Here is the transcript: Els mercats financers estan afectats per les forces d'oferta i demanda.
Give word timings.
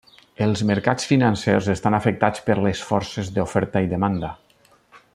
Els 0.45 0.61
mercats 0.69 1.05
financers 1.09 1.69
estan 1.75 1.97
afectats 1.97 2.43
per 2.49 2.57
les 2.69 2.81
forces 2.91 3.33
d'oferta 3.37 3.85
i 3.89 3.93
demanda. 3.97 4.35